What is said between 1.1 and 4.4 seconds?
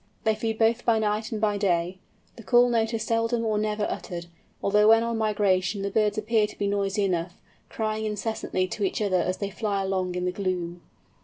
and by day. The call note is seldom or never uttered,